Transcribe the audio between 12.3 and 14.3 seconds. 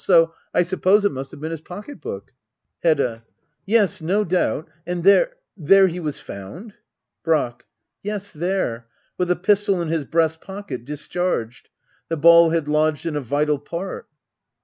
had lodged in a vital part.